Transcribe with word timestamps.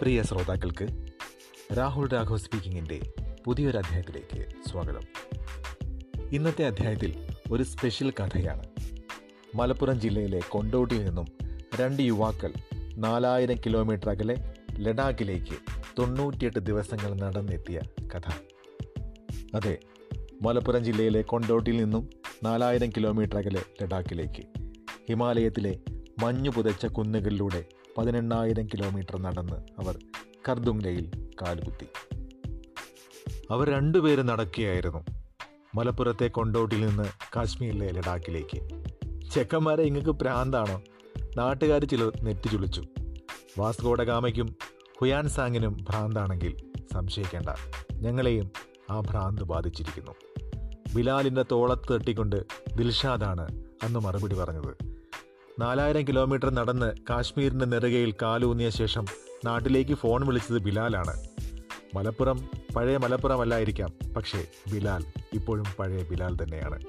പ്രിയ 0.00 0.22
ശ്രോതാക്കൾക്ക് 0.22 0.88
രാഹുൽ 1.78 2.12
രാഘവ് 2.12 2.38
സ്പീക്കിങ്ങിന്റെ 2.38 3.00
പുതിയൊരു 3.44 3.78
അധ്യായത്തിലേക്ക് 3.78 4.68
സ്വാഗതം. 4.68 5.00
ഇന്നത്തെ 6.32 6.64
അധ്യായത്തിൽ 6.64 7.28
ഒരു 7.50 7.62
സ്പെഷ്യൽ 7.62 8.10
കഥയാണ്. 8.10 8.62
മലപ്പുറം 9.54 10.00
ജില്ലയിലെ 10.00 10.40
കൊണ്ടോട്ടിയിൽ 10.48 11.04
നിന്നും 11.04 11.26
രണ്ട് 11.80 12.02
യുവാക്കൾ 12.02 12.52
നാലായിരം 12.96 13.56
കിലോമീറ്റർ 13.56 14.10
അകലെ 14.10 14.54
ലഡാക്കിലേക്ക് 14.78 15.56
തൊണ്ണൂറ്റിയെട്ട് 15.98 16.58
ദിവസങ്ങൾ 16.58 17.14
നടന്നെത്തിയ 17.14 17.80
കഥ. 18.14 18.30
അതെ 19.54 19.78
മലപ്പുറം 20.42 20.84
ജില്ലയിലെ 20.84 21.22
കൊണ്ടോട്ടിയിൽ 21.22 21.76
നിന്നും 21.76 22.10
നാലായിരം 22.42 22.90
കിലോമീറ്റർ 22.90 23.38
അകലെ 23.38 23.62
ലഡാക്കിലേക്ക് 23.82 24.42
ഹിമാലയത്തിലെ 25.08 25.78
മഞ്ഞു 26.22 26.50
പുതച്ച 26.50 26.86
കുന്നുകളിലൂടെ 26.86 27.64
പതിനെണ്ണായിരം 27.98 28.66
കിലോമീറ്റർ 28.66 29.22
നടന്ന് 29.22 29.52
അവർ 29.52 29.98
കർദുംഗയിൽ 30.48 31.28
കാലുകുത്തി. 31.42 31.86
അവർ 33.50 33.70
രണ്ടുപേരും 33.70 34.26
നടക്കുകയായിരുന്നു. 34.26 35.04
മലപ്പുറത്തെ 35.74 36.26
കൊണ്ടോട്ടിൽ 36.26 36.86
നിന്ന് 36.86 37.02
കാശ്മീരിലെ 37.36 37.88
ലഡാക്കിലേക്ക്. 37.88 38.84
ചെക്കന്മാരെ 39.30 39.82
ഇങ്ങക്ക് 39.82 40.10
പ്രാന്താണോ? 40.10 40.82
നാട്ടുകാർ 41.36 41.84
ചിലർ 41.84 42.12
നെറ്റി 42.22 42.48
ചുളിച്ചു. 42.48 42.82
വാസ്കോഡഗാമയ്ക്കും 43.58 44.56
ഹുയാൻ 45.00 45.28
സാങ്ങിനും 45.28 45.76
ഭ്രാന്താണെങ്കിൽ 45.90 46.56
സംശയിക്കേണ്ട. 46.92 47.46
ഞങ്ങളെയും 47.92 48.50
ആ 48.90 49.00
ഭ്രാന്ത് 49.00 49.42
ബാധിച്ചിരിക്കുന്നു. 49.42 50.12
ബിലാലിന്റെ 50.94 51.44
തോളത്ത് 51.52 51.92
തട്ടിക്കൊണ്ട് 51.92 52.44
ദിൽഷാദാണ് 52.74 53.64
അന്ന് 53.82 54.00
മറുപടി 54.00 54.34
പറഞ്ഞത്. 54.34 54.87
നാലായിരം 55.58 56.08
കിലോമീറ്റർ 56.08 56.50
നടന്ന് 56.50 56.92
കാശ്മീരിന്റെ 57.10 57.64
നെറുകയിൽ 57.64 58.14
കാലൂന്നിയ 58.22 58.70
ശേഷം 58.70 59.04
നാട്ടിലേക്ക് 59.44 59.94
ഫോൺ 59.94 60.26
വിളിച്ചത് 60.26 60.58
ബിലാലാണ്. 60.58 61.16
മലപ്പുറം 61.94 62.48
പഴയ 62.76 62.96
മലപ്പുറമല്ലായിരിക്കാം 62.96 64.12
പക്ഷേ 64.16 64.44
ബിലാൽ 64.72 65.04
ഇപ്പോഴും 65.34 65.64
പഴയ 65.78 66.02
ബിലാൽ 66.02 66.36
തന്നെയാണ്. 66.42 66.80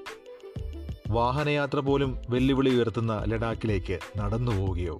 വാഹനയാത്ര 1.08 1.78
പോലും 1.78 2.22
വെല്ലുവിളി 2.28 2.70
ഉയർത്തുന്ന 2.70 3.24
ലഡാക്കിലേക്ക് 3.28 3.98
നടന്നു 4.18 4.52
പോവുകയോ 4.52 4.98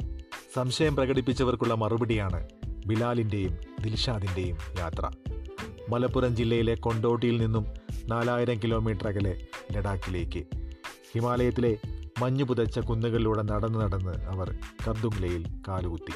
സംശയം 0.54 0.96
പ്രകടിപ്പിച്ചവർക്കുള്ള 0.96 1.74
മറുപടിയാണ് 1.74 2.48
ബിലാലിന്റെയും 2.86 3.58
ദിൽഷാദിന്റെയും 3.80 4.58
യാത്ര. 4.78 5.10
മലപ്പുറം 5.88 6.36
ജില്ലയിലെ 6.36 6.74
കൊണ്ടോട്ടിയിൽ 6.74 7.40
നിന്നും 7.40 7.66
നാലായിരം 8.08 8.58
കിലോമീറ്റർ 8.62 9.08
അകലെ 9.08 9.46
ലഡാക്കിലേക്ക്. 9.72 10.44
ഹിമാലയത്തിലെ 11.14 11.78
മഞ്ഞു 12.20 12.44
പുതച്ച 12.44 12.78
കുന്നുകളിലൂടെ 12.78 13.42
നടന്ന് 13.42 13.78
നടന്ന് 13.80 14.14
അവർ 14.32 14.48
കർദുംഗ്ലയിൽ 14.86 15.44
കാലുകുത്തി. 15.68 16.14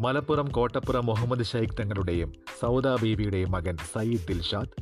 മലപ്പുറം 0.00 0.48
കോട്ടപ്പുറം 0.48 1.06
മുഹമ്മദ് 1.06 1.44
ഷെയ്ഖ് 1.44 1.76
തങ്ങളുടെയും 1.80 2.32
സൗദ 2.60 2.88
ബീവിയുടെയും 3.02 3.50
മകൻ 3.50 3.76
സയ്യിദ് 3.94 4.28
ദിൽഷാദ് 4.28 4.76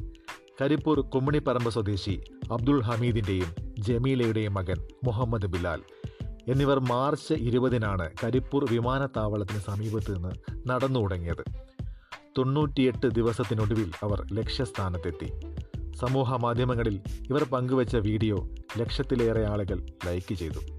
കരിപ്പൂർ 0.60 1.00
കുമ്മണിപ്പറമ്പ് 1.00 1.70
സ്വദേശി 1.70 2.20
അബ്ദുൾ 2.52 2.80
ഹമീദിന്റെയും 2.82 3.50
ജമീലയുടെയും 3.78 4.54
മകൻ 4.54 4.88
മുഹമ്മദ് 5.04 5.46
ബിലാൽ 5.46 5.82
എന്നിവർ 6.48 6.80
മാർച്ച് 6.80 7.34
ഇരുപതിനാണ് 7.34 8.10
കരിപ്പൂർ 8.24 8.72
വിമാനത്താവളത്തിന് 8.72 9.60
സമീപത്ത് 9.60 10.14
നിന്ന് 10.16 10.32
നടന്നു 10.70 11.00
തുടങ്ങിയത് 11.00 11.44
തൊണ്ണൂറ്റിയെട്ട് 12.38 13.06
ദിവസത്തിനൊടുവിൽ 13.06 13.90
അവർ 14.02 14.20
ലക്ഷ്യസ്ഥാനത്തെത്തി. 14.32 15.28
സമൂഹ 15.94 16.36
മാധ്യമങ്ങളിൽ 16.36 17.00
ഇവർ 17.30 17.44
പങ്കുവച്ച 17.44 17.96
വീഡിയോ 17.96 18.48
ലക്ഷത്തിലേറെ 18.78 19.46
ആളുകൾ 19.46 19.86
ലൈക്ക് 20.06 20.34
ചെയ്തു. 20.34 20.78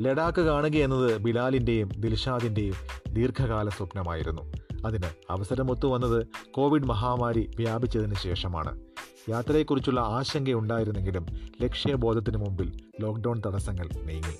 ലഡാക്ക് 0.00 0.40
കാണുക 0.40 0.76
എന്നത് 0.76 1.18
ബിലാലിന്റെയും 1.18 1.88
ദിൽഷാദിന്റെയും 1.96 2.74
ദീർഘകാല 3.08 3.68
സ്വപ്നമായിരുന്നു. 3.68 4.52
അതിന് 4.86 5.06
അവസരമൊത്തു 5.30 5.86
വന്നത് 5.86 6.26
കോവിഡ് 6.50 6.84
മഹാമാരി 6.84 7.50
വ്യാപിച്ചതിന് 7.56 8.14
ശേഷമാണ്. 8.14 8.80
യാത്രയെക്കുറിച്ചുള്ള 9.28 10.00
ആശങ്കയുണ്ടായിരുന്നെങ്കിലും 10.00 11.26
ലക്ഷ്യബോധത്തിന് 11.62 12.36
മുമ്പിൽ 12.36 12.72
ലോക്ക്ഡൗൺ 13.00 13.42
തടസ്സങ്ങൾ 13.46 13.88
നീങ്ങി. 14.02 14.36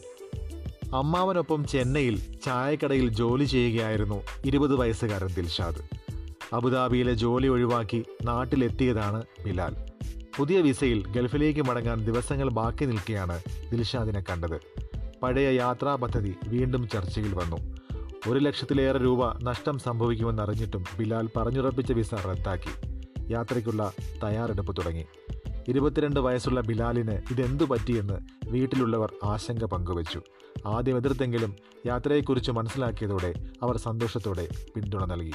അമ്മാവനൊപ്പം 0.94 1.66
ചെന്നൈയിൽ 1.66 2.38
ചായക്കടയിൽ 2.44 3.09
ജോലി 3.09 3.44
ചെയ്യുകയായിരുന്നു 3.44 4.22
ഇരുപത് 4.44 4.77
വയസ്സുകാരൻ 4.77 5.27
ദിൽഷാദ്. 5.27 6.03
അബുദാബിയിലെ 6.54 7.15
ജോലി 7.15 7.48
ഒഴിവാക്കി 7.48 8.04
നാട്ടിലെത്തിയതാണ് 8.25 9.22
ബിലാൽ. 9.44 9.76
പുതിയ 10.38 10.60
വിസയിൽ 10.60 11.12
ഗൾഫിലേക്ക് 11.12 11.60
മടങ്ങാൻ 11.60 12.04
ദിവസങ്ങൾ 12.04 12.50
ബാക്കി 12.50 12.84
നിൽക്കെയാണ് 12.84 13.42
ദിൽഷാദിനെ 13.70 14.20
കണ്ടത്. 14.20 14.60
പഴയ 15.22 15.56
യാത്രാ 15.56 15.94
പദ്ധതി 15.94 16.34
വീണ്ടും 16.48 16.88
ചർച്ചയിൽ 16.88 17.34
വന്നു. 17.34 17.56
ഒരു 18.28 18.38
ലക്ഷത്തിലേറെ 18.38 18.98
രൂപ 18.98 19.42
നഷ്ടം 19.42 19.78
സംഭവിക്കുമെന്നറിഞ്ഞിട്ടും 19.78 20.84
ബിലാൽ 20.98 21.28
പറഞ്ഞുറപ്പിച്ച 21.37 21.92
വിസ 21.92 22.15
റദ്ദാക്കി. 22.15 22.98
യാത്രയ്ക്കുള്ള 23.32 23.92
തയ്യാറെടുപ്പ് 24.25 24.76
തുടങ്ങി. 24.76 25.06
ഇരുപത്തിരണ്ട് 25.69 26.21
വയസ്സുള്ള 26.21 26.60
ബിലാലിന് 26.60 27.22
ഇതെന്തു 27.31 27.65
പറ്റിയെന്ന് 27.65 28.15
വീട്ടിലുള്ളവർ 28.48 29.12
ആശങ്ക 29.25 29.65
പങ്കുവച്ചു. 29.65 30.21
ആദ്യം 30.66 30.97
എതിർത്തെങ്കിലും 30.97 31.56
യാത്രയെക്കുറിച്ച് 31.86 32.53
മനസ്സിലാക്കിയതോടെ 32.53 33.34
അവർ 33.62 33.76
സന്തോഷത്തോടെ 33.76 34.48
പിന്തുണ 34.75 35.04
നൽകി. 35.04 35.32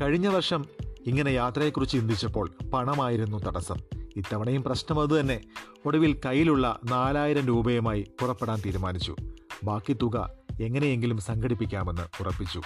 കഴിഞ്ഞ 0.00 0.28
വർഷം 0.28 0.64
ഇങ്ങനെ 1.06 1.30
യാത്രയെക്കുറിച്ച് 1.30 1.92
ചിന്തിച്ചപ്പോൾ 1.96 2.50
പണമായിരുന്നു 2.72 3.38
തടസ്സം. 3.38 3.76
ഇത്തവണയും 4.16 4.62
പ്രശ്നം 4.62 5.00
അതുതന്നെ 5.00 5.40
ഒടുവിൽ 5.86 6.20
കയ്യിലുള്ള 6.26 6.78
നാലായിരം 6.84 7.46
രൂപയുമായി 7.46 8.06
പുറപ്പെടാൻ 8.20 8.62
തീരുമാനിച്ചു. 8.66 9.16
ബാക്കി 9.64 9.96
തുക 10.02 10.30
എങ്ങനെയെങ്കിലും 10.60 11.18
സംഘടിപ്പിക്കാമെന്ന് 11.18 12.02
ഉറപ്പിച്ചു. 12.20 12.60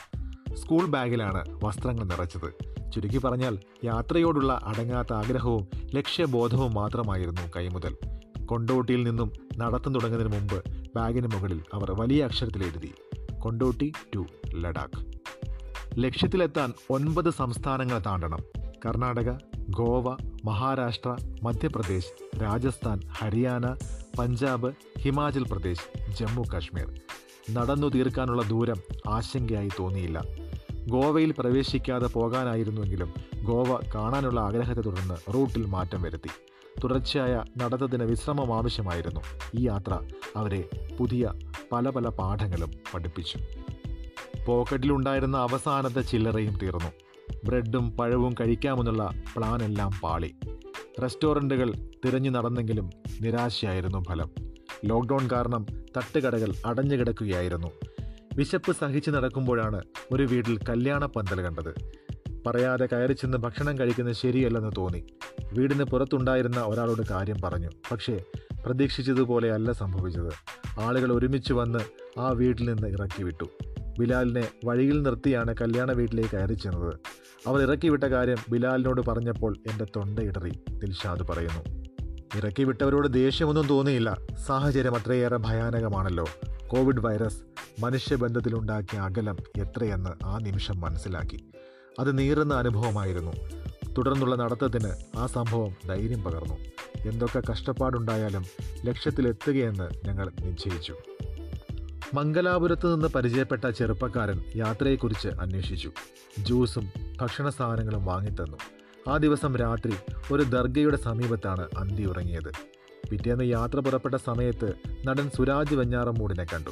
സ്കൂൾ 0.54 0.86
ബാഗിലാണ് 0.86 1.64
വസ്ത്രങ്ങൾ 1.64 2.04
നിറച്ചത്. 2.04 2.74
ചുരുക്കി 2.92 3.18
പറഞ്ഞാൽ 3.18 3.58
യാത്രയോടുള്ള 3.84 4.60
അടങ്ങാത്ത 4.64 5.12
ആഗ്രഹവും 5.12 5.68
ലക്ഷ്യബോധവും 5.94 6.74
മാത്രമായിരുന്നു 6.74 7.40
കൈമുതൽ. 7.56 7.96
കൊണ്ടോട്ടിയിൽ 8.46 9.02
നിന്നും 9.02 9.32
നടത്തം 9.56 9.94
തുടങ്ങുന്നതിന് 9.94 10.34
മുമ്പ് 10.34 10.64
ബാഗിന് 10.96 11.26
മുകളിൽ 11.26 11.62
അവർ 11.74 11.92
വലിയ 11.92 12.24
അക്ഷരത്തിൽ 12.24 12.62
എഴുതി. 12.62 12.94
കൊണ്ടോട്ടി 13.40 13.92
ടു 14.14 14.26
ലഡാക്ക്. 14.54 15.13
ലക്ഷ്യത്തിലെത്താൻ 15.98 16.72
ഒൻപത് 16.90 17.30
സംസ്ഥാനങ്ങൾ 17.30 18.02
താണ്ടണം. 18.06 18.38
കർണാടക 18.86 19.38
ഗോവ 19.70 20.16
മഹാരാഷ്ട്ര 20.44 21.16
മധ്യപ്രദേശ് 21.42 22.42
രാജസ്ഥാൻ 22.42 23.00
ഹരിയാന 23.18 23.76
പഞ്ചാബ് 24.18 24.72
ഹിമാചൽ 24.98 25.44
പ്രദേശ് 25.52 26.12
ജമ്മു 26.12 26.42
കാശ്മീർ. 26.52 27.00
നടന്നു 27.54 27.86
തീർക്കാനുള്ള 27.86 28.42
ദൂരം 28.42 28.76
ആശങ്കയായി 29.08 29.68
തോന്നിയില്ല. 29.68 30.22
ഗോവയിൽ 30.86 31.34
പ്രവേശിക്കാതെ 31.38 32.06
പോകാനായിരുന്നുവെങ്കിലും 32.06 33.14
ഗോവ 33.44 33.80
കാണാനുള്ള 33.94 34.40
ആഗ്രഹത്തെ 34.40 34.80
തുടർന്ന് 34.80 35.34
റൂട്ടിൽ 35.34 35.66
മാറ്റം 35.66 36.02
വരുത്തി. 36.02 36.28
തുടർച്ചയായ 36.84 37.42
നടത്തത്തിന് 37.56 38.04
വിശ്രമം 38.04 38.56
ആവശ്യമായിരുന്നു. 38.56 39.20
ഈ 39.54 39.66
യാത്ര 39.66 39.98
അവരെ 40.36 40.68
പുതിയ 40.98 41.32
പല 41.72 41.90
പല 41.90 42.08
പാഠങ്ങളും 42.08 42.70
പഠിപ്പിച്ചു. 42.94 43.38
പോക്കറ്റിലുണ്ടായിരുന്ന 44.46 45.36
അവസാനത്തെ 45.36 46.00
ചില്ലറയും 46.00 46.58
തീർന്നു. 46.62 46.92
ബ്രെഡും 47.44 47.96
പഴവും 47.96 48.34
കഴിക്കാമെന്നുള്ള 48.40 49.10
പ്ലാനെല്ലാം 49.36 49.90
പാളി. 50.02 50.34
റെസ്റ്റോറന്റുകൾ 51.02 51.72
തിരഞ്ഞു 52.04 52.30
നടന്നെങ്കിലും 52.30 52.90
നിരാശയായിരുന്നു 53.20 54.04
ഫലം. 54.08 54.30
ലോക്ക്ഡൗൺ 54.84 55.28
കാരണം 55.32 55.66
തട്ടുകടകൾ 55.96 56.52
അടഞ്ഞു 56.66 56.96
കിടക്കുകയായിരുന്നു. 56.96 57.68
വിശപ്പ് 58.36 58.72
സഹിച്ചു 58.72 59.10
നടക്കുമ്പോഴാണ് 59.10 59.82
ഒരു 60.12 60.22
വീട്ടിൽ 60.22 60.58
കല്യാണ 60.68 61.06
പന്തൽ 61.06 61.40
കണ്ടത്. 61.40 61.74
പറയാതെ 62.46 62.86
കയറി 62.86 63.12
ചെന്ന് 63.12 63.38
ഭക്ഷണം 63.38 63.78
കഴിക്കുന്നത് 63.78 64.14
ശരിയല്ലെന്ന് 64.14 64.70
തോന്നി. 64.78 65.04
വീടിന് 65.52 65.84
പുറത്തുണ്ടായിരുന്ന 65.84 66.60
ഒരാളോട് 66.60 67.02
കാര്യം 67.10 67.36
പറഞ്ഞു. 67.44 67.68
പക്ഷേ 67.92 68.24
പ്രതീക്ഷിച്ചതുപോലെയല്ല 68.66 69.72
സംഭവിച്ചത്. 69.72 70.32
ആളുകൾ 70.80 71.12
ഒരുമിച്ച് 71.12 71.52
വന്ന് 71.52 71.78
ആ 72.20 72.30
വീട്ടിൽ 72.30 72.70
നിന്ന് 72.70 72.88
ഇറക്കി 72.88 73.22
വിട്ടു 73.22 73.48
ബിലാലിനെ 73.98 74.48
വഴിയിൽ 74.64 75.02
നിർത്തിയാണ് 75.02 75.54
കല്യാണ 75.60 75.92
വീട്ടിലേക്ക് 75.92 76.30
കയറി 76.30 76.54
ചെന്നത്. 76.54 76.94
അവർ 77.46 77.62
ഇറക്കി 77.62 77.88
വിട്ട 77.88 78.04
കാര്യം 78.04 78.36
ബിലാലിനോട് 78.48 79.00
പറഞ്ഞപ്പോൾ 79.00 79.56
എന്റെ 79.66 80.22
ഇടറി 80.22 80.58
ദിൽഷാദ് 80.70 81.22
പറയുന്നു. 81.28 81.84
ഇറക്കി 82.36 82.62
വിട്ടവരോട് 82.62 83.08
ദേഷ്യമൊന്നും 83.12 83.66
തോന്നിയില്ല. 83.66 84.18
സാഹചര്യം 84.46 84.96
അത്രയേറെ 84.96 85.36
ഭയാനകമാണല്ലോ. 85.36 86.24
കോവിഡ് 86.68 87.00
വൈറസ് 87.00 87.42
മനുഷ്യബന്ധത്തിലുണ്ടാക്കിയ 87.80 88.98
അകലം 88.98 89.36
എത്രയെന്ന് 89.58 90.24
ആ 90.24 90.38
നിമിഷം 90.38 90.80
മനസ്സിലാക്കി. 90.80 91.44
അത് 91.98 92.18
നീറുന്ന 92.18 92.54
അനുഭവമായിരുന്നു. 92.54 93.32
തുടർന്നുള്ള 93.98 94.34
നടത്തത്തിന് 94.34 94.90
ആ 95.16 95.26
സംഭവം 95.26 95.70
ധൈര്യം 95.88 96.22
പകർന്നു. 96.22 96.54
എന്തൊക്കെ 97.08 97.42
കഷ്ടപ്പാടുണ്ടായാലും 97.52 98.44
ലക്ഷ്യത്തിലെത്തുകയെന്ന് 98.84 100.08
ഞങ്ങൾ 100.08 100.30
നിശ്ചയിച്ചു. 100.40 100.94
മംഗലാപുരത്ത് 102.14 102.94
നിന്ന് 102.94 103.08
പരിചയപ്പെട്ട 103.08 103.70
ചെറുപ്പക്കാരൻ 103.70 104.44
യാത്രയെക്കുറിച്ച് 104.56 105.28
അന്വേഷിച്ചു. 105.28 105.92
ജ്യൂസും 106.38 106.90
ഭക്ഷണ 107.20 107.48
സാധനങ്ങളും 107.48 108.04
വാങ്ങിത്തന്നു. 108.04 108.56
ആ 109.08 109.16
ദിവസം 109.16 109.56
രാത്രി 109.56 109.92
ഒരു 110.32 110.42
ദർഗയുടെ 110.42 110.96
സമീപത്താണ് 110.96 111.68
അന്തി 111.78 112.02
ഉറങ്ങിയത്. 112.02 112.52
പിറ്റേന്ന് 113.10 113.44
യാത്ര 113.44 113.80
പുറപ്പെട്ട 113.80 114.14
സമയത്ത് 114.14 114.72
നടൻ 115.06 115.30
സുരാജ് 115.36 115.74
വെഞ്ഞാറമൂടിനെ 115.74 116.44
കണ്ടു. 116.44 116.70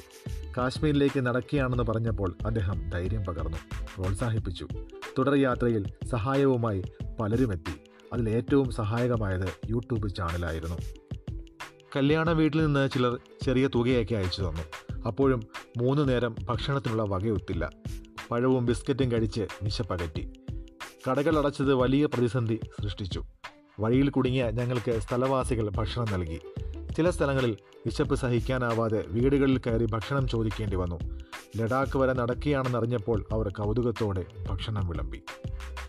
കാശ്മീരിലേക്ക് 0.56 1.26
നടക്കുകയാണെന്ന് 1.26 1.84
പറഞ്ഞപ്പോൾ 1.84 2.36
അദ്ദേഹം 2.46 2.90
ധൈര്യം 2.90 3.24
പകർന്നു. 3.24 3.56
പ്രോത്സാഹിപ്പിച്ചു. 3.96 4.68
തുടർ 5.18 5.34
യാത്രയിൽ 5.34 5.86
സഹായവുമായി 6.10 6.82
പലരുമെത്തി. 7.20 7.80
അതിൽ 8.12 8.30
ഏറ്റവും 8.30 8.70
സഹായകമായത് 8.70 9.70
യൂട്യൂബ് 9.70 10.14
ചാനലായിരുന്നു. 10.14 10.76
കല്യാണ 11.96 12.30
വീട്ടിൽ 12.30 12.66
നിന്ന് 12.66 12.88
ചിലർ 12.94 13.18
ചെറിയ 13.42 13.66
തുകയൊക്കെ 13.66 14.14
അയച്ചു 14.14 14.42
തന്നു. 14.42 14.91
അപ്പോഴും 15.06 15.42
മൂന്ന് 15.78 16.08
നേരം 16.08 16.36
ഭക്ഷണത്തിനുള്ള 16.44 17.02
വകയൊത്തില്ല. 17.02 17.70
പഴവും 18.30 18.66
ബിസ്ക്കറ്റും 18.66 19.12
കഴിച്ച് 19.12 19.46
വിശപ്പകറ്റി 19.62 20.32
കടകൾ 21.10 21.38
അടച്ചത് 21.38 21.74
വലിയ 21.74 22.06
പ്രതിസന്ധി 22.06 22.60
സൃഷ്ടിച്ചു. 22.82 23.22
വഴിയിൽ 23.80 24.08
കുടുങ്ങിയ 24.10 24.50
ഞങ്ങൾക്ക് 24.50 24.98
സ്ഥലവാസികൾ 24.98 25.68
ഭക്ഷണം 25.68 26.06
നൽകി. 26.12 26.40
ചില 26.96 27.10
സ്ഥലങ്ങളിൽ 27.10 27.56
വിശപ്പ് 27.86 28.14
സഹിക്കാനാവാതെ 28.14 29.04
വീടുകളിൽ 29.08 29.58
കയറി 29.58 29.84
ഭക്ഷണം 29.84 30.28
ചോദിക്കേണ്ടി 30.28 30.76
വന്നു. 30.76 31.00
ലഡാക്ക് 31.56 31.98
വരെ 31.98 32.12
നടക്കുകയാണെന്നറിഞ്ഞപ്പോൾ 32.12 33.24
അവർ 33.32 33.48
കൗതുകത്തോടെ 33.48 34.24
ഭക്ഷണം 34.50 34.88
വിളമ്പി. 34.88 35.22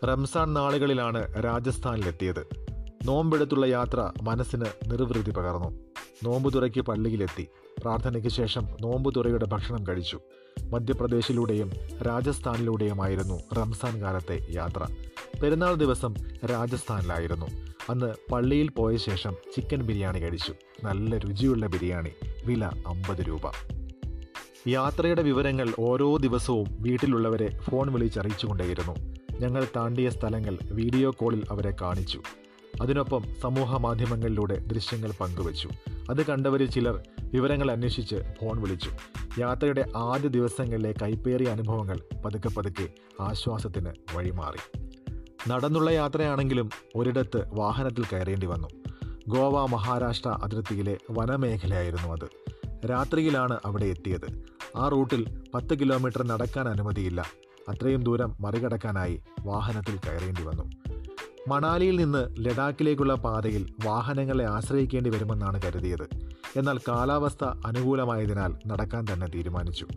റംസാൻ 0.05 0.53
നാളുകളിലാണ് 0.53 1.43
രാജസ്ഥാനിലെത്തിയത്. 1.45 2.47
നോമ്പെടുത്തുള്ള 3.05 3.65
യാത്ര 3.65 4.11
മനസ്സിന് 4.21 4.65
നിർവൃതി 4.91 5.31
പകർന്നു. 5.31 5.79
നോമ്പ് 6.23 6.53
തുറയ്ക്ക് 6.53 6.81
പള്ളിയിലെത്തി. 6.81 7.47
പ്രാർത്ഥനയ്ക്ക് 7.79 8.29
ശേഷം 8.29 8.67
നോമ്പുതുറയുടെ 8.81 9.45
ഭക്ഷണം 9.45 9.87
കഴിച്ചു. 9.87 10.19
മധ്യപ്രദേശിലൂടെയും 10.63 11.71
രാജസ്ഥാനിലൂടെയുമായിരുന്നു 12.07 13.39
റംസാൻ 13.57 14.01
കാലത്തെ 14.01 14.47
യാത്ര. 14.55 14.85
പെരുന്നാൾ 15.43 15.75
ദിവസം 15.75 16.13
രാജസ്ഥാനിലായിരുന്നു. 16.45 17.45
അന്ന് 17.89 18.31
പള്ളിയിൽ 18.31 18.69
പോയ 18.69 18.97
ശേഷം 18.97 19.35
ചിക്കൻ 19.55 19.81
ബിരിയാണി 19.81 20.19
കഴിച്ചു. 20.19 20.53
നല്ല 20.83 21.17
രുചിയുള്ള 21.17 21.67
ബിരിയാണി. 21.67 22.11
വില 22.45 22.65
അമ്പത് 22.65 23.27
രൂപ. 23.27 23.41
യാത്രയുടെ 24.67 25.21
വിവരങ്ങൾ 25.21 25.73
ഓരോ 25.79 26.17
ദിവസവും 26.17 26.67
വീട്ടിലുള്ളവരെ 26.71 27.59
ഫോൺ 27.59 27.93
വിളിച്ചറിയിച്ചുകൊണ്ടേയിരുന്നു. 27.93 28.95
ഞങ്ങൾ 29.39 29.67
താണ്ടിയ 29.75 30.09
സ്ഥലങ്ങൾ 30.09 30.57
വീഡിയോ 30.71 31.11
കോളിൽ 31.11 31.43
അവരെ 31.49 31.73
കാണിച്ചു. 31.81 32.21
അതിനൊപ്പം 32.81 33.23
സമൂഹ 33.41 33.77
മാധ്യമങ്ങളിലൂടെ 33.77 34.55
ദൃശ്യങ്ങൾ 34.55 35.11
പങ്കുവച്ചു. 35.19 35.69
അത് 36.09 36.25
കണ്ടവരിൽ 36.25 36.69
ചിലർ 36.69 37.03
വിവരങ്ങൾ 37.19 37.71
അന്വേഷിച്ച് 37.71 38.15
ഫോൺ 38.15 38.61
വിളിച്ചു. 38.61 38.91
യാത്രയുടെ 39.39 39.85
ആദ്യ 39.95 40.27
ദിവസങ്ങളിലെ 40.27 40.93
കൈപ്പേറിയ 41.03 41.47
അനുഭവങ്ങൾ 41.47 41.99
പതുക്കെ 42.25 42.49
പതുക്കെ 42.49 42.89
ആശ്വാസത്തിന് 43.21 43.89
വഴിമാറി. 44.15 44.79
നടന്നുള്ള 45.49 45.89
യാത്രയാണെങ്കിലും 45.89 46.69
ഒരിടത്ത് 46.95 47.55
വാഹനത്തിൽ 47.55 48.03
കയറേണ്ടി 48.13 48.47
വന്നു. 48.47 48.67
ഗോവ 49.27 49.65
മഹാരാഷ്ട്ര 49.65 50.29
അതിർത്തിയിലെ 50.29 50.97
വനമേഖലയായിരുന്നു 51.11 52.13
അത്. 52.13 52.53
രാത്രിയിലാണ് 52.87 53.59
അവിടെ 53.65 53.85
എത്തിയത്. 53.85 54.43
ആ 54.75 54.87
റൂട്ടിൽ 54.87 55.43
പത്ത് 55.53 55.79
കിലോമീറ്റർ 55.79 56.23
നടക്കാൻ 56.23 56.69
അനുമതിയില്ല. 56.69 57.25
അത്രയും 57.69 58.03
ദൂരം 58.03 58.35
മറികടക്കാനായി 58.39 59.21
വാഹനത്തിൽ 59.39 59.97
കയറേണ്ടി 59.97 60.43
വന്നു. 60.43 60.92
മണാലിയിൽ 61.47 61.95
നിന്ന് 61.95 62.35
ലഡാക്കിലേക്കുള്ള 62.39 63.13
പാതയിൽ 63.13 63.73
വാഹനങ്ങളെ 63.85 64.45
ആശ്രയിക്കേണ്ടി 64.45 65.09
വരുമെന്നാണ് 65.09 65.61
കരുതിയത്. 65.61 66.09
എന്നാൽ 66.55 66.77
കാലാവസ്ഥ 66.77 67.43
അനുകൂലമായതിനാൽ 67.43 68.55
നടക്കാൻ 68.67 69.05
തന്നെ 69.13 69.27
തീരുമാനിച്ചു. 69.27 69.87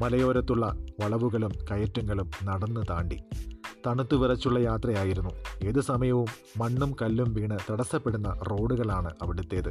മലയോരത്തുള്ള 0.00 0.78
വളവുകളും 1.02 1.52
കയറ്റങ്ങളും 1.70 2.30
നടന്നു 2.44 2.80
താണ്ടി. 2.90 3.18
തണുത്തു 3.86 4.16
വിറച്ചുള്ള 4.16 4.58
യാത്രയായിരുന്നു. 4.58 5.30
ഏത് 5.64 5.80
സമയവും 5.80 6.26
മണ്ണും 6.56 6.96
കല്ലും 7.02 7.34
വീണ് 7.34 7.72
തടസ്സപ്പെടുന്ന 7.72 8.28
റോഡുകളാണ് 8.28 9.10
അവിടുത്തേത്. 9.22 9.68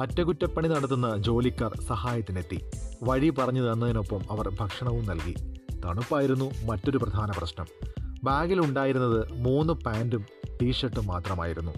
അറ്റകുറ്റപ്പണി 0.00 0.68
നടത്തുന്ന 0.68 1.16
ജോലിക്കാർ 1.16 1.80
സഹായത്തിനെത്തി. 1.80 2.64
വഴി 3.02 3.30
പറഞ്ഞു 3.30 3.72
തന്നതിനൊപ്പം 3.72 4.20
അവർ 4.30 4.48
ഭക്ഷണവും 4.60 5.06
നൽകി. 5.06 5.34
തണുപ്പായിരുന്നു 5.84 6.50
മറ്റൊരു 6.66 6.98
പ്രധാന 6.98 7.30
പ്രശ്നം. 7.38 7.95
ബാഗിലുണ്ടായിരുന്നത് 8.24 9.32
മൂന്ന് 9.32 9.72
പാന്റും 9.72 10.24
ടീഷർട്ടും 10.62 11.06
മാത്രമായിരുന്നു. 11.06 11.72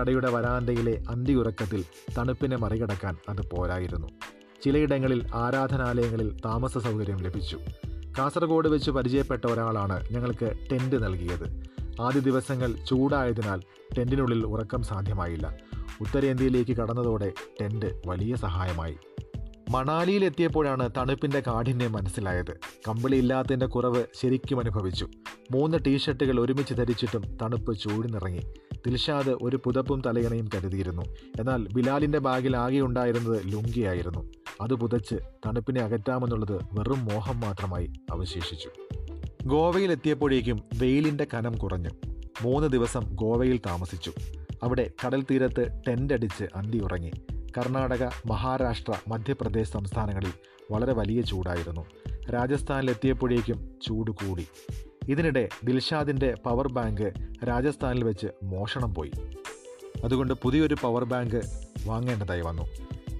കടയുടെ 0.00 0.30
വരാന്തയിലെ 0.30 1.02
അന്തിയുറക്കത്തിൽ 1.10 1.84
തണുപ്പിനെ 2.18 2.56
മറികടക്കാൻ 2.56 3.16
അത് 3.28 3.48
പോരായിരുന്നു. 3.48 4.06
ചിലയിടങ്ങളിൽ 4.62 5.26
ആരാധനാലയങ്ങളിൽ 5.34 6.36
താമസ 6.44 6.78
സൗകര്യം 6.78 7.16
ലഭിച്ചു. 7.16 7.58
കാസർഗോഡ് 8.18 8.68
വെച്ച് 8.68 8.90
പരിചയപ്പെട്ട 8.90 9.44
ഒരാളാണ് 9.44 10.04
ഞങ്ങൾക്ക് 10.12 10.52
ടെന്റ് 10.72 11.04
നൽകിയത്. 11.04 11.62
ആദ്യ 12.00 12.20
ദിവസങ്ങൾ 12.20 12.74
ചൂടായതിനാൽ 12.88 13.60
ടെന്റിനുള്ളിൽ 13.98 14.46
ഉറക്കം 14.46 14.82
സാധ്യമായില്ല. 14.82 15.54
ഉത്തരേന്ത്യയിലേക്ക് 16.00 16.76
കടന്നതോടെ 16.76 17.32
ടെന്റ് 17.60 18.00
വലിയ 18.06 18.36
സഹായമായി. 18.36 18.96
മണാലിയിൽ 19.70 20.24
എത്തിയപ്പോഴാണ് 20.24 20.90
തണുപ്പിന്റെ 20.96 21.40
കാഠിന്യം 21.40 21.92
മനസ്സിലായത്. 21.92 22.60
കമ്പിളിയില്ലാത്തതിന്റെ 22.88 23.66
കുറവ് 23.66 24.04
ശരിക്കും 24.14 24.60
അനുഭവിച്ചു. 24.60 25.08
മൂന്ന് 25.50 25.78
ടീഷർട്ടുകൾ 25.86 26.40
ഒരുമിച്ച് 26.40 26.74
ധരിച്ചിട്ടും 26.74 27.38
തണുപ്പ് 27.42 27.78
ചൂടിനിറങ്ങി 27.78 28.42
ദിൽഷാദ് 28.86 29.30
ഒരു 29.30 29.60
പുതപ്പും 29.64 30.00
തലയണയും 30.00 30.48
കരുതിയിരുന്നു. 30.54 31.02
എന്നാൽ 31.40 31.68
ബിലാലിന്റെ 31.72 32.18
ബാഗിൽ 32.18 32.56
ആകെ 32.56 32.80
ഉണ്ടായിരുന്നത് 32.80 33.46
ലുങ്കിയായിരുന്നു. 33.46 34.32
അത് 34.60 34.74
പുതച്ച് 34.74 35.14
തണുപ്പിനെ 35.46 35.80
അകറ്റാമെന്നുള്ളത് 35.80 36.58
വെറും 36.72 37.04
മോഹം 37.04 37.40
മാത്രമായി 37.40 37.88
അവശേഷിച്ചു. 38.10 38.70
ഗോവയിൽ 39.44 39.92
എത്തിയപ്പോഴേക്കും 39.92 40.60
വെയിലിന്റെ 40.78 41.26
കനം 41.34 41.58
കുറഞ്ഞു. 41.58 41.90
മൂന്ന് 42.42 42.68
ദിവസം 42.68 43.02
ഗോവയിൽ 43.12 43.60
താമസിച്ചു. 43.66 44.12
അവിടെ 44.62 44.90
കടൽ 45.06 45.22
തീരത്ത് 45.22 45.82
ടെന്റ് 45.88 46.14
അടിച്ച് 46.14 46.44
അന്തി 46.54 46.78
ഉറങ്ങി. 46.78 47.12
കർണാടക 47.58 48.08
മഹാരാഷ്ട്ര 48.26 48.94
മധ്യപ്രദേശ് 49.08 49.72
സംസ്ഥാനങ്ങളിൽ 49.72 50.32
വളരെ 50.70 50.92
വലിയ 50.92 51.22
ചൂടായിരുന്നു. 51.22 51.86
രാജസ്ഥാനിലെത്തിയപ്പോഴേക്കും 52.30 53.70
ചൂട് 53.82 54.10
കൂടി. 54.10 54.46
ഇതിനിടെ 55.08 55.48
ദിൽഷാദിന്റെ 55.64 56.34
പവർ 56.44 56.72
ബാങ്ക് 56.72 57.12
രാജസ്ഥാനിൽ 57.48 58.04
വെച്ച് 58.04 58.26
മോഷണം 58.42 58.94
പോയി. 58.94 59.12
അതുകൊണ്ട് 60.04 60.34
പുതിയൊരു 60.34 60.76
പവർ 60.82 61.04
ബാങ്ക് 61.04 61.40
വാങ്ങേണ്ടതായി 61.86 62.40
വന്നു. 62.40 62.62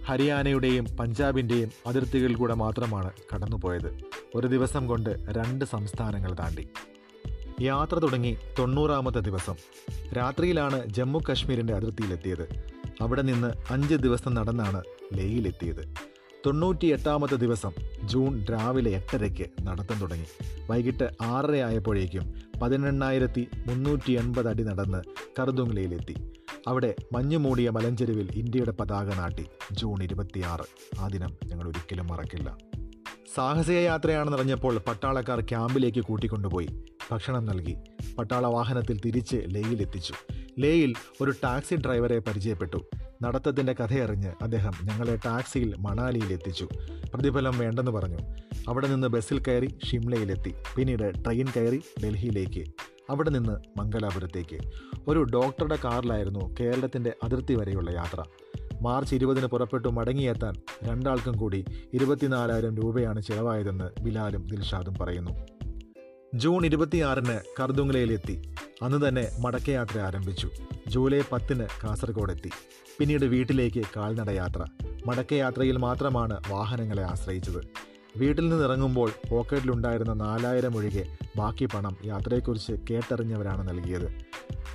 ഹരിയാനയുടെയും 0.04 0.84
പഞ്ചാബിന്റെയും 0.84 1.70
അതിർത്തികളിൽ 1.86 2.34
കൂടെ 2.34 2.54
മാത്രമാണ് 2.54 3.10
കടന്നുപോയത്. 3.34 3.98
ഒരു 4.34 4.46
ദിവസം 4.46 4.86
കൊണ്ട് 4.86 5.10
രണ്ട് 5.28 5.64
സംസ്ഥാനങ്ങൾ 5.64 6.34
താണ്ടി. 6.34 6.68
യാത്ര 7.60 7.98
തുടങ്ങി 7.98 8.36
തൊണ്ണൂറാമത്തെ 8.58 9.18
ദിവസം. 9.18 9.54
രാത്രിയിലാണ് 10.16 10.86
ജമ്മു 10.86 11.20
കശ്മീരിന്റെ 11.30 11.74
അതിർത്തിയിലെത്തിയത്. 11.74 12.75
അവിടെ 13.00 13.22
നിന്ന് 13.22 13.72
അഞ്ച് 13.72 13.94
ദിവസം 13.94 14.34
നടന്നാണ് 14.34 14.82
ലേയിലെത്തിയത്. 15.14 15.94
തൊണ്ണൂറ്റി 16.46 16.87
എട്ടാമത്തെ 16.87 17.34
ദിവസം 17.34 17.72
ജൂൺ 18.04 18.44
രാവിലെ 18.44 18.91
എട്ടരയ്ക്ക് 18.91 19.46
നടത്തം 19.62 19.98
തുടങ്ങി. 20.00 20.26
വൈകിട്ട് 20.70 21.10
ആറര 21.22 21.55
ആയപ്പോഴേക്കും 21.55 22.34
പതിനെണ്ണായിരത്തി 22.62 23.48
മുന്നൂറ്റി 23.67 24.12
എൺപത് 24.12 24.48
അടി 24.48 24.62
നടന്ന് 24.62 25.03
കർദുങ്ലയിലെത്തി 25.41 26.32
അവിടെ 26.67 26.94
മഞ്ഞുമൂടിയ 27.12 27.70
മലഞ്ചെരുവിൽ 27.70 28.29
ഇന്ത്യയുടെ 28.32 28.70
പതാക 28.70 29.15
നാട്ടി 29.15 29.46
ജൂൺ 29.72 30.03
ഇരുപത്തിയാറ്. 30.03 30.98
ആ 31.00 31.08
ദിനം 31.08 31.36
ഞങ്ങൾ 31.46 31.69
ഒരിക്കലും 31.69 32.06
മറക്കില്ല. 32.06 32.56
സാഹസിക 33.34 33.79
യാത്രയാണെന്നറിഞ്ഞപ്പോൾ 33.79 34.79
പട്ടാളക്കാർ 34.79 35.41
ക്യാമ്പിലേക്ക് 35.41 36.00
കൂട്ടിക്കൊണ്ടുപോയി. 36.00 36.69
ഭക്ഷണം 37.12 37.44
നൽകി. 37.44 37.76
പട്ടാള 38.19 38.46
വാഹനത്തിൽ 38.46 39.00
തിരിച്ച് 39.00 39.36
ലേയിലെത്തിച്ചു. 39.48 40.15
ലേയിൽ 40.58 40.94
ഒരു 41.20 41.31
ടാക്സി 41.44 41.75
ഡ്രൈവറെ 41.75 42.19
പരിചയപ്പെട്ടു. 42.19 42.77
നടത്തത്തിന്റെ 43.22 43.72
കഥയറിഞ്ഞ് 43.72 44.32
അദ്ദേഹം 44.43 44.72
ഞങ്ങളെ 44.84 45.17
ടാക്സിയിൽ 45.17 45.75
മണാലിയിൽ 45.79 46.32
എത്തിച്ചു 46.32 46.69
പ്രതിഫലം 47.15 47.58
വേണ്ടെന്ന് 47.58 47.91
പറഞ്ഞു. 47.91 48.19
അവിടെ 48.69 48.86
നിന്ന് 48.86 49.08
ബസ്സിൽ 49.08 49.43
കയറി 49.43 49.79
ഷിംലയിലെത്തി. 49.84 50.55
പിന്നീട് 50.77 51.25
ട്രെയിൻ 51.25 51.46
കയറി 51.56 51.82
ഡൽഹിയിലേക്ക്. 52.05 52.65
അവിടെ 53.10 53.31
നിന്ന് 53.31 53.79
മംഗലാപുരത്തേക്ക്. 53.79 54.58
ഒരു 55.08 55.22
ഡോക്ടറുടെ 55.22 55.79
കാറിലായിരുന്നു 55.84 56.56
കേരളത്തിന്റെ 56.60 57.13
അതിർത്തി 57.25 57.55
വരെയുള്ള 57.55 57.91
യാത്ര. 57.91 58.25
മാർച്ച് 58.82 59.15
ഇരുപതിന് 59.15 59.46
പുറപ്പെട്ടു 59.46 59.89
മടങ്ങിയെത്താൻ 59.89 60.55
രണ്ടാൾക്കും 60.84 61.36
കൂടി 61.36 61.65
ഇരുപത്തിനാലായിരം 61.94 62.77
രൂപയാണ് 62.77 63.22
ചിലവായതെന്ന് 63.22 64.03
ബിലാലും 64.03 64.46
ദിൽഷാദും 64.46 64.94
പറയുന്നു. 64.94 65.56
ജൂൺ 66.34 66.66
ഇരുപത്തിയാറിന് 66.66 67.40
കർദുങ്ലയിലെത്തി 67.60 68.54
അന്ന് 68.82 69.08
തന്നെ 69.08 69.28
മടക്കയാത്ര 69.40 69.98
ആരംഭിച്ചു. 69.98 70.50
ജൂലൈ 70.88 71.20
പത്തിന് 71.32 71.66
കാസർഗോഡെത്തി. 71.84 72.50
പിന്നീട് 72.98 73.24
വീട്ടിലേക്ക് 73.24 73.84
കാൽനടയാത്ര. 73.96 74.64
മടക്കയാത്രയിൽ 75.06 75.76
മാത്രമാണ് 75.76 76.40
വാഹനങ്ങളെ 76.50 77.02
ആശ്രയിച്ചത്. 77.02 77.60
വീട്ടിൽ 78.16 78.48
നിന്ന് 78.48 78.64
ഇറങ്ങുമ്പോൾ 78.64 79.10
പോക്കറ്റിലുണ്ടായിരുന്ന 79.30 80.12
നാലായിരം 80.12 80.76
ഒഴികെ 80.76 81.06
ബാക്കി 81.36 81.64
പണം 81.64 81.96
യാത്രയെക്കുറിച്ച് 82.04 82.72
കേട്ടറിഞ്ഞവരാണ് 82.90 83.68
നൽകിയത്. 83.68 84.20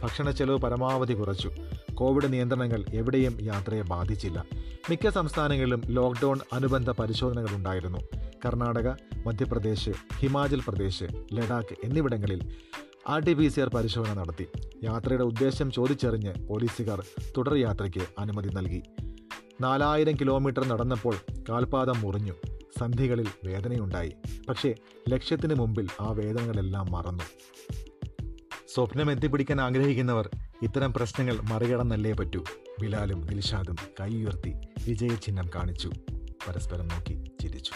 ഭക്ഷണ 0.03 0.31
ചെലവ് 0.31 0.59
പരമാവധി 0.59 1.13
കുറച്ചു. 1.13 1.51
കോവിഡ് 1.93 2.33
നിയന്ത്രണങ്ങൾ 2.33 2.85
എവിടെയും 2.93 3.37
യാത്രയെ 3.41 3.81
ബാധിച്ചില്ല. 3.81 4.45
മിക്ക 4.89 5.09
സംസ്ഥാനങ്ങളിലും 5.09 5.81
ലോക്ക്ഡൗൺ 5.85 6.39
അനുബന്ധ 6.53 6.89
പരിശോധനകൾ 6.89 7.55
ഉണ്ടായിരുന്നു 7.55 7.99
കർണാടക 8.45 8.89
മധ്യപ്രദേശ് 9.25 9.89
ഹിമാചൽ 10.15 10.61
പ്രദേശ് 10.67 11.03
ലഡാക്ക് 11.33 11.75
എന്നിവിടങ്ങളിൽ 11.83 12.55
R 13.09 13.19
T 13.19 13.33
P 13.33 13.47
C 13.47 13.59
R 13.59 13.69
പരിശോധന 13.69 14.13
നടത്തി. 14.13 14.47
യാത്രയുടെ 14.83 15.23
ഉദ്ദേശം 15.23 15.71
ചോദിച്ചറിഞ്ഞ് 15.71 16.47
പോലീസുകാർ 16.47 17.03
തുടർ 17.37 17.55
യാത്രയ്ക്ക് 17.55 18.01
അനുമതി 18.19 18.49
നൽകി. 18.49 18.83
നാലായിരം 19.61 20.15
കിലോമീറ്റർ 20.15 20.67
നടന്നപ്പോൾ 20.67 21.15
കാൽപാദം 21.49 22.01
മുറിഞ്ഞു. 22.01 22.33
സന്ധികളിൽ 22.79 23.27
വേദനയുണ്ടായി. 23.45 24.13
പക്ഷേ 24.49 24.75
ലക്ഷ്യത്തിന് 25.09 25.55
മുമ്പിൽ 25.55 25.87
ആ 26.01 26.11
വേദനകളെല്ലാം 26.11 26.91
മറന്നു. 26.91 27.23
സ്വപ്നം 28.73 29.11
എത്തിപ്പിടിക്കാൻ 29.11 29.61
ആഗ്രഹിക്കുന്നവർ 29.61 30.29
ഇത്തരം 30.61 30.93
പ്രശ്നങ്ങൾ 30.93 31.37
മറികടന്നല്ലേ 31.41 32.13
പറ്റൂ. 32.13 32.43
ബിലാലും 32.81 33.25
ദിൽഷാദും 33.25 33.75
കൈ 34.01 34.09
ഉയർത്തി 34.09 34.53
വിജയചിഹ്നം 34.87 35.49
കാണിച്ചു. 35.55 35.91
പരസ്പരം 36.47 36.87
നോക്കി 36.87 37.23
ചിരിച്ചു. 37.41 37.71